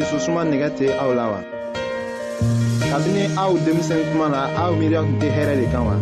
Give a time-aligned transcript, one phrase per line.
[0.00, 1.40] dususuma nɛgɛ tɛ aw la wa.
[2.90, 5.94] kabini aw denmisɛn kuma na aw miiriya tun tɛ hɛrɛ de kan wa.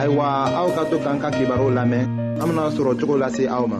[0.00, 0.24] ayiwa
[0.56, 2.08] aw ka to k'an ka kibaru lamɛn
[2.40, 3.78] an bena sɔrɔ cogo lase aw ma.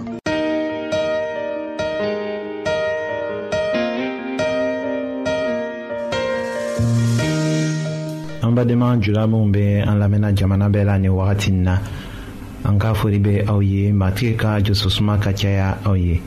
[8.45, 11.79] an badenma jula minw be an lamɛnna jamana bɛɛ la nin wagati n na
[12.69, 16.21] an ka fori be aw ye matigi ka jususuma ka caya aw ye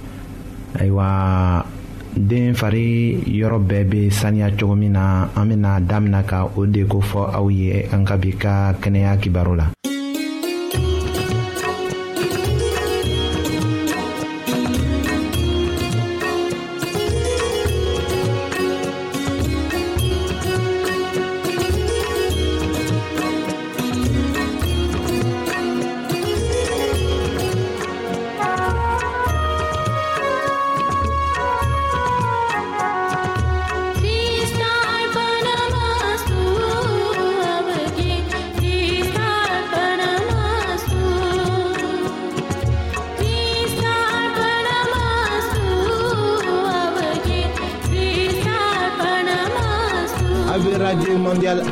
[0.82, 1.70] ayiwa
[2.18, 6.84] den fari yɔrɔ bɛɛ bɛ saniya cogo min na an bɛna damina ka o de
[6.86, 9.66] kofɔ aw ye an ka bi ka kɛnɛya kibaru la.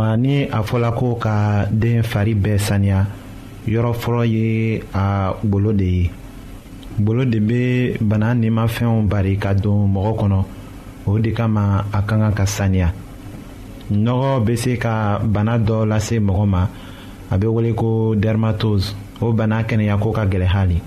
[0.00, 3.06] ayiwa ni a fɔla ko ka den fari bɛɛ saniya
[3.68, 6.10] yɔrɔ fɔlɔ ye a golo de ye
[6.98, 10.44] golo de bɛ bana nimafɛnw bari ka don mɔgɔ kɔnɔ
[11.06, 12.92] o de kama a ka kan ka saniya
[13.90, 16.68] nɔgɔ bɛ se ka bana dɔ lase mɔgɔ ma
[17.30, 20.82] a bɛ wele ko dermatose o bana kɛnɛyako ka gɛlɛn hali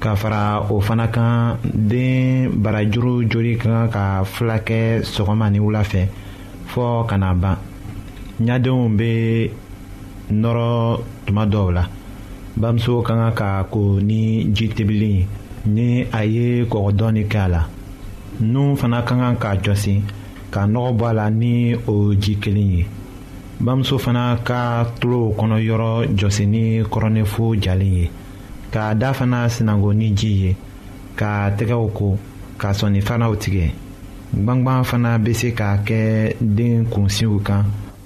[0.00, 5.58] ka fara o fana kan den barajuru joli ka kan ka fila kɛ sɔgɔma ni
[5.58, 6.08] wula fɛ
[6.74, 7.56] fɔɔ ka na ban
[8.44, 9.12] ɲadenw be
[10.30, 10.68] nɔrɔ
[11.24, 11.84] tuma dɔw la
[12.60, 15.26] bamuso ka kan ka ko ni ji tebili
[15.74, 17.68] ni a ye kɔgɔ dɔɔni kɛ a la
[18.40, 20.02] nun fana ka kan k'a jɔsi
[20.52, 22.86] ka nɔgɔ bɔ a la ni o ji kelen ye
[23.62, 28.10] bamuso fana ka tulo kɔnɔ yɔrɔ jɔsi ni kɔrɔnɛfo jalen ye
[28.70, 30.56] k'a da fana sinango ni ji ye
[31.16, 32.18] ka tɛgɛw ko
[32.58, 33.70] ka sɔnni tigɛ
[34.42, 37.64] gbangban fana bɛ se ka kɛ den kunsiw kan.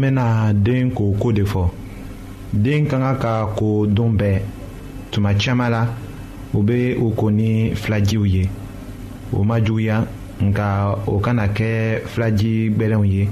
[0.00, 1.68] bena den ko ko de fɔ
[2.52, 4.40] den ka ka ka ko don bɛɛ
[5.10, 5.86] tuma caman la
[6.54, 8.48] u be o ko ni filajiw ye
[9.32, 10.04] o ma juguya
[10.40, 13.28] nka o kana kɛ filaji gwɛlɛnw ye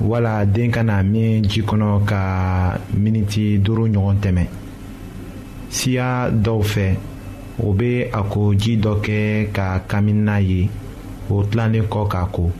[0.00, 4.44] wala den kana min ji kɔnɔ ka miniti duuru ɲɔgɔn tɛmɛ
[5.70, 6.96] siya dɔw fɛ
[7.64, 10.68] o be a ko ji dɔ kɛ ka kamina ye
[11.30, 12.50] o tilannen kɔ k'a ko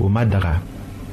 [0.00, 0.60] o ma daga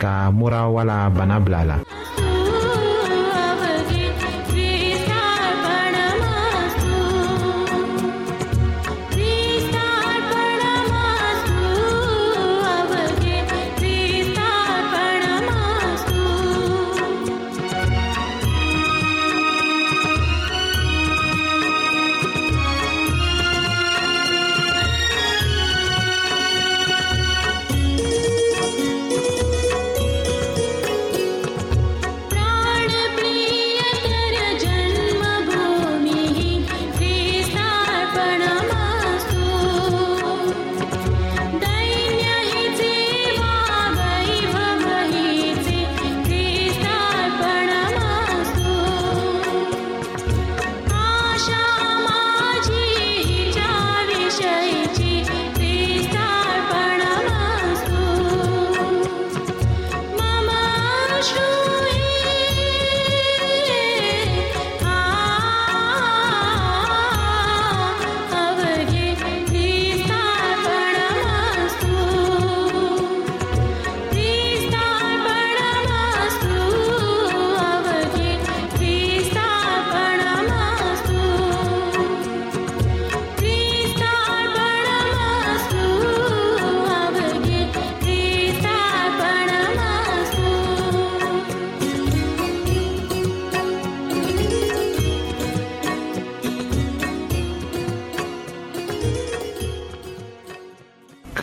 [0.00, 1.76] ka mura wala bana bila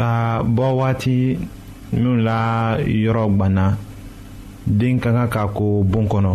[0.02, 0.14] ka
[0.56, 1.16] bɔ waati
[1.92, 2.38] minnu la
[3.04, 3.66] yɔrɔ gbanna
[4.78, 6.34] den ka kan ka ko bon kɔnɔ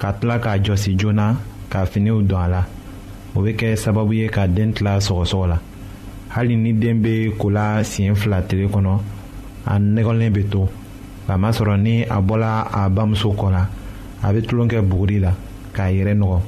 [0.00, 1.26] ka tila k'a jɔsi joona
[1.72, 2.62] ka finiw don a la
[3.36, 5.58] o bɛ kɛ sababu ye ka den tila sɔgɔsɔgɔ la
[6.34, 8.92] hali ni den bɛ kola siɲɛ fila tile kɔnɔ
[9.72, 10.66] a nɛgɛlen bɛ to
[11.28, 13.62] kamasɔrɔ ni a bɔla a bamuso kɔ la
[14.28, 15.32] a bɛ tulon kɛ buguri la
[15.72, 16.38] k'a yɛrɛ nɔgɔ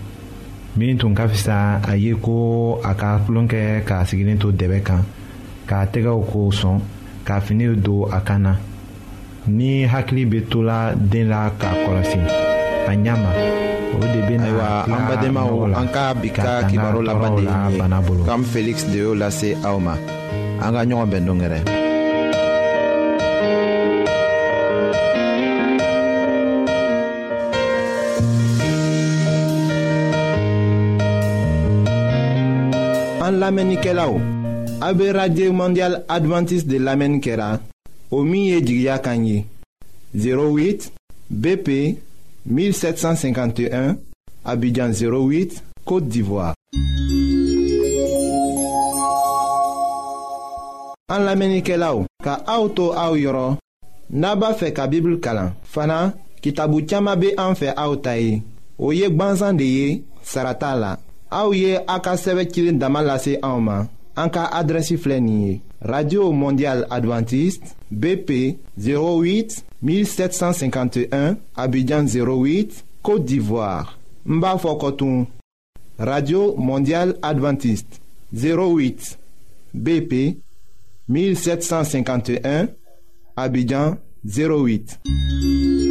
[0.77, 5.03] min tun ka fisa a ye ko a ka tulon k'a sigilen to dɛbɛ kan.
[5.69, 6.79] k'a tɛgɛw ko sɔn
[7.25, 8.53] ka finiw don a kan na
[9.47, 12.19] ni hakili bɛ to la den la k'a kɔlɔsi
[12.91, 13.31] a ɲɛ ma
[13.95, 17.79] o de bɛ na ayiwa an badenmaw an ka bi ka kibaru laban de ye
[17.79, 19.95] bana bolo kam felix de y'o lase aw ma
[20.65, 21.61] an ka ɲɔgɔn bɛn dɔn gɛrɛ.
[33.23, 34.15] an lamɛnnikɛlaw
[34.83, 37.61] AB Radio Mondial Adventiste de l'Amen Kera.
[38.11, 39.47] O miye jigya kanyi.
[40.13, 40.91] 08
[41.31, 41.71] BP
[42.51, 43.95] 1751
[44.45, 46.55] Abidjan 08 Kote d'Ivoire.
[51.15, 52.03] An lamenike la ou.
[52.25, 53.55] Ka auto a ou yoron.
[54.11, 55.55] Naba fe ka bibl kalan.
[55.63, 56.01] Fana
[56.43, 58.41] ki tabu tiyama be an fe a ou tayi.
[58.79, 60.97] O yek banzan de ye sarata la.
[61.31, 63.87] A ou ye a ka seve kilin damalase a ouman.
[64.17, 64.99] En cas adresi
[65.81, 75.27] radio mondial adventiste bp 08 1751 abidjan 08 côte d'ivoire Mba Fokotun
[75.99, 78.03] radio mondial adventiste
[78.35, 79.19] 08
[79.75, 80.37] bp
[81.09, 82.69] 1751
[83.37, 85.91] abidjan 08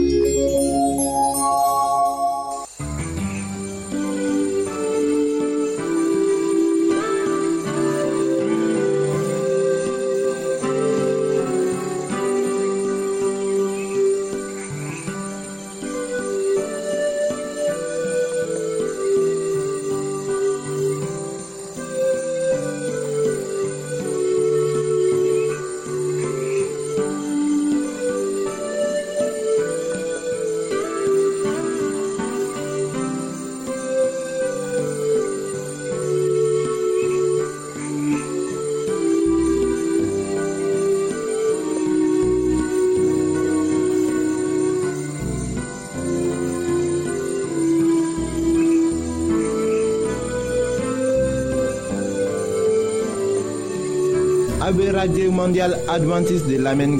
[54.94, 57.00] radio Mondial adventiste de l'Amen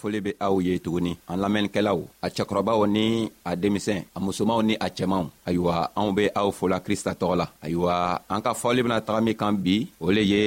[0.00, 3.04] foli be aw ye tuguni an lamɛnnikɛlaw a cɛkɔrɔbaw ni
[3.44, 7.46] a denmisɛn a musomanw ni a cɛmanw ayiwa anw be aw fola krista tɔgɔ la
[7.64, 7.94] ayiwa
[8.32, 10.42] an ka fɔli bena taga min kan bi o le ye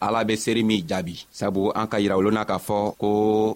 [0.00, 3.08] ala be seeri min jaabi sabu an ka yirawolona k'a fɔ ko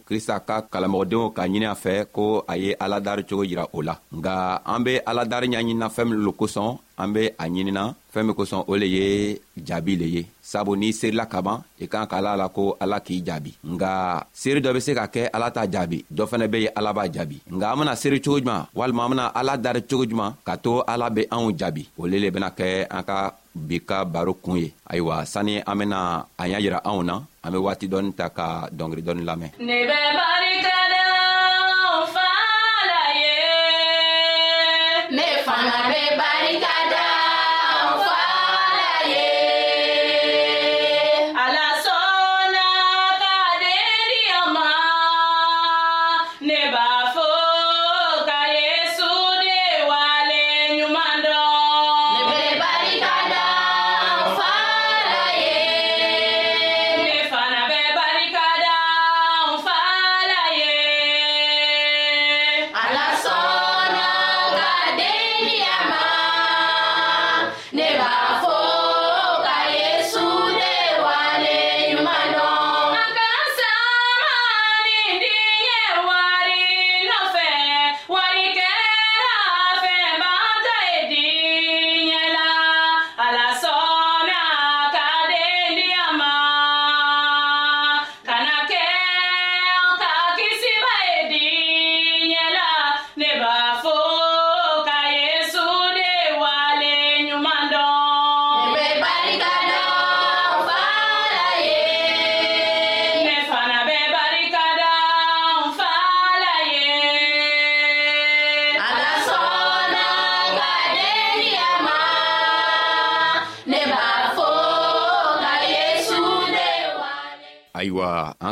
[0.09, 3.95] krista ka kalamɔgɔdenw ka ɲini a fɛ ko a ye aladari cogo yira o la
[4.16, 8.35] nga an be aladari ɲaɲinina fɛɛn min lo kosɔn an be a ɲinina fɛɛn min
[8.35, 12.21] kosɔn o le ye jaabi le ye sabu n'i seerila ka ban i kan ka
[12.21, 13.90] la la ko ala k'i jaabi nga
[14.35, 17.07] seeri dɔ be se ka kɛ ala t'a jaabi dɔ fɛnɛ be ye ala b'a
[17.11, 20.57] jaabi nga an bena seeri cogo juman walima an bena ala dari cogo juman ka
[20.57, 24.35] to ala be anw jaabi o le le bena kɛ an ka bi ka baro
[24.35, 28.12] kun ye ayiwa sani an bena a y'a yira anw na an be waati dɔɔni
[28.14, 29.50] ta ka dɔngeri dɔɔni lamɛn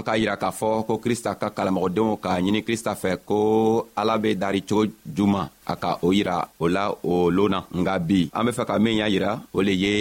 [0.09, 3.39] k'a yira k'a fɔ ko krista ka kalamɔgɔdenw k'a ɲini krista fɛ ko
[4.01, 4.87] ala be daaricogo
[5.17, 8.65] juman a ka o yira o la o loon na nga bi an be fɛ
[8.69, 9.93] ka min y'a yira o le ye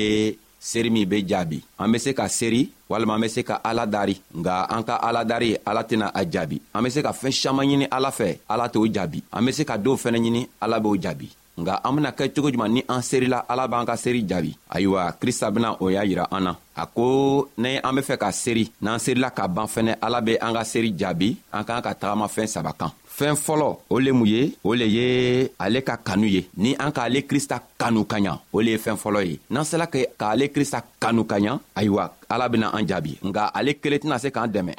[0.60, 3.86] seeri min be jaabi an be se ka seeri walima an be se ka ala
[3.86, 7.36] dari nga an ka ala dari ala tɛna a jaabi an be se ka fɛɛn
[7.44, 10.80] saman ɲini ala fɛ ala t'o jaabi an be se ka doo fɛnɛ ɲini ala
[10.80, 11.28] b'o jaabi
[11.60, 15.02] nga an bena kɛ cogo juman ni an serila ala b'an ka seri jaabi ayiwa
[15.22, 17.06] krista bena o y'a yira an na a ko
[17.58, 20.64] ni an be fɛ ka seri n'an serila ka ban fɛnɛ ala be an ka
[20.72, 24.74] seri jaabi an k'an ka tagamafɛn saba kan fɛn fɔlɔ o le mun ye o
[24.76, 25.06] le ye
[25.66, 28.98] ale ka kanu ye ni an k'ale krista kanu ka ɲa o le ye fɛn
[29.02, 33.50] fɔlɔ ye n'an sela k'ale krista kanu ka ɲa ayiwa ala bena an jaabi nga
[33.58, 34.74] ale kelen tɛna se k'an dɛmɛ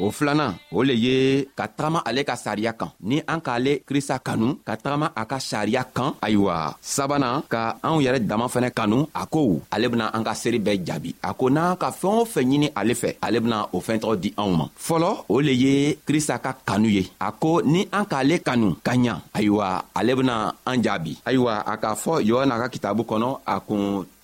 [0.00, 1.16] o filanan o le ye
[1.58, 5.38] ka tagama ale ka sariya kan ni an k'ale krista kanu ka tagama a ka
[5.50, 6.56] sariya kan ayiwa
[6.94, 9.40] sabanan ka anw yɛrɛ dama fɛnɛ kanu a ko
[9.74, 12.68] ale bena an ka seeri bɛɛ jaabi a ko n'an ka fɛɛn o fɛn ɲini
[12.80, 15.72] ale fɛ ale bena o fɛn tɔgɔ di anw ma fɔlɔ o le ye
[16.06, 20.36] krista ka kanu ye a ko ni an k'ale kanu ka ɲa ayiwa ale bena
[20.70, 24.04] an jaabi ayiwa a k'a fɔ yohana ka kitabu kɔnɔ a kun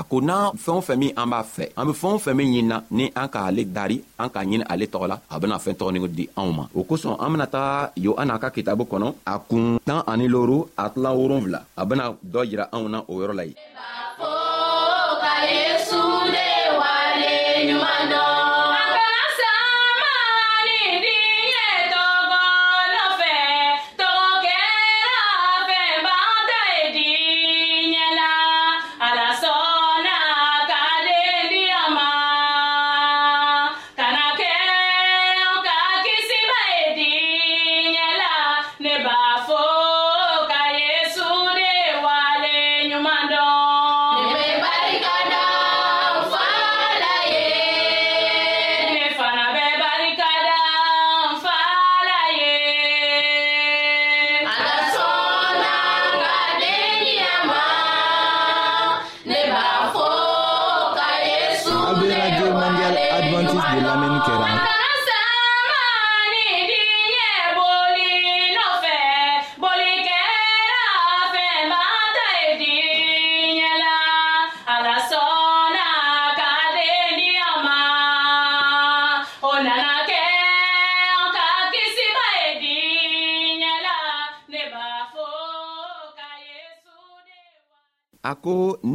[0.00, 2.34] a ko n'an fɛn o fɛn min an b'a fɛ an be fɛn o fɛn
[2.36, 5.78] min ɲinina ni an k'ale dari an k'a ɲini ale tɔgɔ la a bena fɛɛn
[5.78, 9.78] tɔgɔnin di anw ma o kosɔn an bena taga yohana ka kitabu kɔnɔ a kun
[9.86, 13.42] tan ani loru a tilan wolonfila a bena dɔ yira anw na o yɔrɔ la
[13.50, 13.54] ye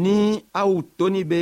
[0.04, 0.18] ni
[0.62, 1.42] aw toni be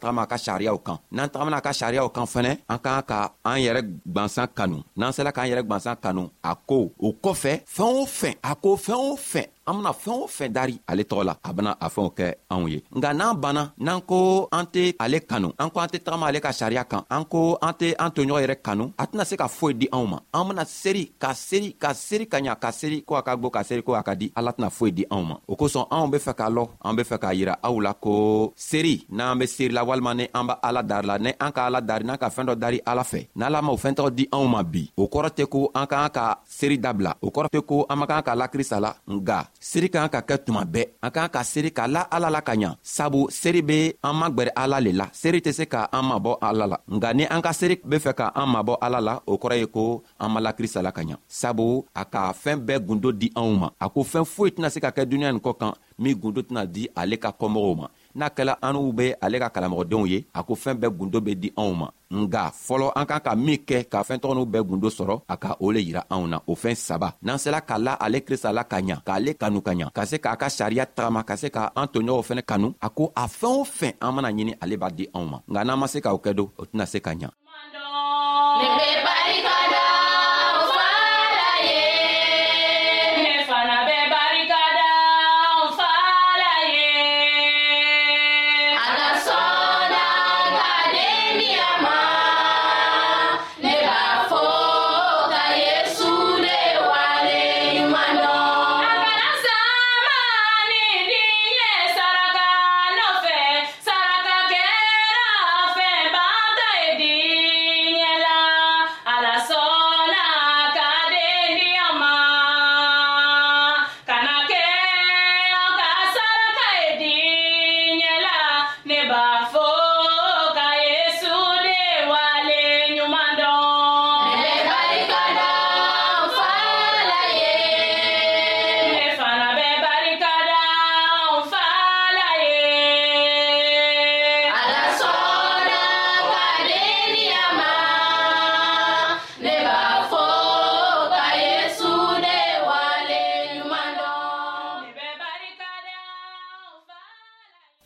[0.00, 3.58] tagama a ka sariyaw kan n'an tagamana ka sariyaw kan fɛnɛ an k'an ka an
[3.64, 8.06] yɛrɛ gwansan kanu n'an sela k'an yɛrɛ gwansan kanu a ko o kɔfɛ fɛɛn o
[8.06, 11.36] fɛn a ko fɛɛn o fɛn an bena fɛɛn o fɛn dari ale tɔgɔ la
[11.44, 15.18] a bena a fɛnw kɛ anw ye nga n'an banna n'an ko an tɛ ale
[15.20, 18.10] kanu an ko an tɛ tagama ale ka sariya kan an ko an tɛ an
[18.14, 21.32] toɲɔgɔn yɛrɛ kanu a tɛna se ka foyi di anw ma an bena seri ka
[21.34, 24.02] seri ka seri ka ɲa ka seri ko a ka gwo ka seri ko a
[24.02, 26.68] ka di ala tɛna foyi di anw ma o kosɔn anw be fɛ k'a lɔ
[26.84, 30.46] an be fɛ k'a yira aw la ko seri n'an be seerila walima ni an
[30.46, 33.02] b' ala dari la ni an ka ala dari n'an ka fɛɛn dɔ dari ala
[33.02, 36.10] fɛ n'ala ma o fɛntɔgɔ di anw ma bi o kɔrɔ tɛ ko an k'an
[36.10, 39.88] ka seeri dabila o kɔrɔ tɛ ko an man kan ka lakrista la nga seeri
[39.90, 42.40] ka kan ka kɛ tuma bɛɛ an ka kan ka seeri ka la ala la
[42.40, 46.02] ka ɲa sabu seeri be an magwɛrɛ ala le la seeri tɛ se ka an
[46.08, 49.14] mabɔ ala la nga ni an ka seeri be fɛ ka an mabɔ ala la
[49.26, 52.58] o kɔrɔ ye ko an ma la krista la ka ɲa sabu a ka fɛɛn
[52.66, 55.42] bɛɛ gundo di anw ma a ko fɛɛn foyi tɛna se ka kɛ duniɲa nin
[55.42, 57.86] kɔ kan min gundo tɛna di ale ka kɔmɔgɔw ma
[58.18, 61.34] n'a kɛla an n'u be ale ka kalamɔgɔdenw ye a ko fɛɛn bɛɛ gundo be
[61.38, 65.22] di anw ma nga fɔlɔ an kan ka min kɛ ka fɛɛntɔgɔniw bɛɛ gundo sɔrɔ
[65.28, 68.20] a ka o le yira anw na o fɛɛn saba n'an sela k'a la ale
[68.26, 71.36] krista la ka ɲa k'ale kanu ka ɲa ka se k'a ka sariya tagama ka
[71.36, 74.54] se ka an toɲɔgɔnw fɛnɛ kanu a ko a fɛɛn o fɛn an mana ɲini
[74.60, 76.98] ale b'a di anw ma nga n'an ma se k'o kɛ do o tɛna se
[77.00, 77.30] ka ɲa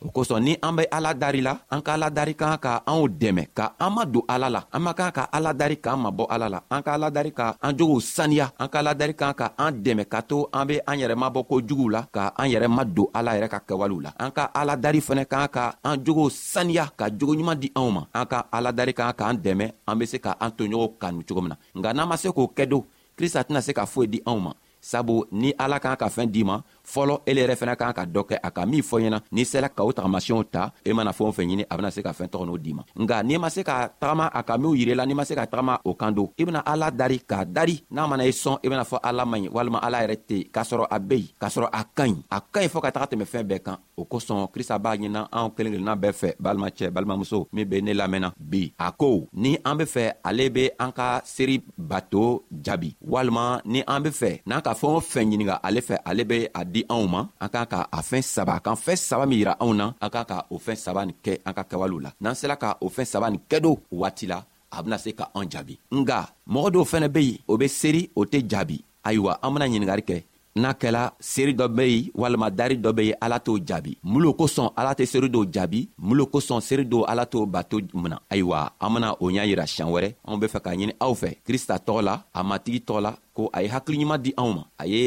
[0.03, 3.07] o kosɔn ni an be ala dari la an ka ala dari kan ka anw
[3.07, 6.25] dɛmɛ ka an ma don ala la an man kan ka ala dari k'an mabɔ
[6.29, 9.33] ala la an ka ala dari ka an jogow saniya an ka ala dari kan
[9.33, 12.67] ka an dɛmɛ ka to an be an yɛrɛ mabɔ kojuguw la ka an yɛrɛ
[12.69, 15.97] ma don ala yɛrɛ ka kɛwalew la an ka ala dari fɛnɛ kan ka an
[16.03, 19.97] jogow saniya ka jogoɲuman di anw ma an ka ala dari kan k'an dɛmɛ an
[19.99, 22.65] be se ka an toɲɔgɔnw kanu cogo min na nka n'an ma se k'o kɛ
[22.69, 22.83] do
[23.17, 24.51] krista tɛna se ka foyi di anw ma
[24.83, 28.23] sabu ni ala kan ka fɛɛn d'i ma fɔlɔ ele yɛrɛ fɛnɛ kan ka dɔ
[28.27, 31.11] kɛ a ka min fɔ ɲɛna n'i sela ka o tagamasiyɛnw ta i e mana
[31.11, 33.37] fɛn o fɛn ɲini a bena se ka fɛɛn tɔgɔ n'o d'i ma nga n'i
[33.37, 36.11] ma se ka tagama a ka minw yirila n'i ma se ka tagama o kan
[36.13, 39.25] don i bena ala dari k'a dari n'a mana i sɔn i bena fɔ ala
[39.25, 42.03] man ɲi walima ala yɛrɛ tɛ k'a sɔrɔ a be yen k'a sɔrɔ a ka
[42.05, 44.97] ɲi a ka ɲi fɔɔ ka taga tɛmɛ fɛɛn bɛɛ kan o kosɔn krista b'a
[44.97, 49.27] ɲina anw kelen kelenna bɛɛ fɛ balimacɛ balimamuso min be ne lamɛnna bi a ko
[49.33, 54.09] ni an be fɛ ale be an ka seeri bato jaabi walima ni an be
[54.09, 57.21] fɛ n'an ka fɛɛn o fɛn ɲininga ale fɛ ale be a di anw ma
[57.43, 60.23] an k'a ka a fɛn saba k'an fɛn saba min yira anw na an k'a
[60.31, 63.07] ka o fɛn saba nin kɛ an ka kɛwalew la n'an sera ka o fɛn
[63.13, 64.39] saba nin kɛ do waati la
[64.75, 66.17] a bena se ka an jaabi nga
[66.53, 70.03] mɔgɔ dɔw fɛnɛ be yen o be seeri o tɛ jaabi ayiwa an bena ɲiningari
[70.09, 70.17] kɛ
[70.61, 74.21] n'a kɛla seeri dɔ be yen walama dari dɔ be yen ala t'o jaabi mun
[74.25, 77.77] lo kosɔn ala tɛ seeri dɔw jaabi mun lo kosɔn seeri dɔw ala t'o bato
[78.03, 81.13] mina ayiwa an bena o ɲa yira siɲan wɛrɛ anw be fɛ k'a ɲini aw
[81.21, 84.63] fɛ krista tɔgɔ la a matigi tɔgɔ la ko a ye hakiliɲuman di anw ma
[84.77, 85.03] a ye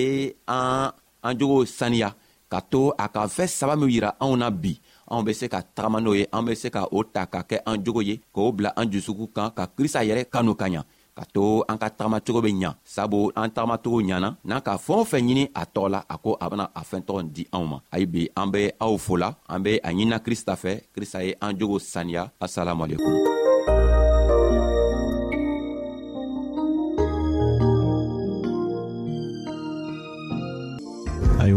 [0.59, 0.93] an
[1.27, 2.11] an jogow saniya
[2.51, 4.73] ka to a ka fɛɛn saba minw yira anw na bi
[5.13, 7.57] anw be se ka tagama n'o ye an be se ka o ta ka kɛ
[7.71, 10.83] an jogo ye k'o bila an jusugu kan ka krista yɛrɛ kanu ka ɲa
[11.19, 15.05] ka to an ka tagamacogo be ɲa sabu an tagamacogo ɲana n'an ka fɛɛn o
[15.11, 18.07] fɛn ɲini a tɔgɔ la a ko a bena a fɛɛntɔgɔ di anw ma ayi
[18.13, 21.77] bi an be aw fola an be a ɲinina krista fɛ krista ye an jogo
[21.93, 23.17] saniya asalamualekum